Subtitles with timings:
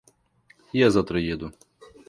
[0.73, 1.53] Я завтра еду.